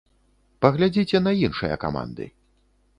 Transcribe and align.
Паглядзіце 0.65 1.23
на 1.27 1.31
іншыя 1.45 1.79
каманды. 1.87 2.25